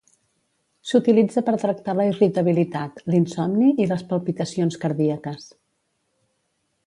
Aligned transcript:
S'utilitza 0.91 1.43
per 1.49 1.53
tractar 1.63 1.95
la 1.99 2.07
irritabilitat, 2.11 3.05
l'insomni 3.15 3.69
i 3.85 3.87
les 3.93 4.05
palpitacions 4.13 4.83
cardíaques. 4.87 5.49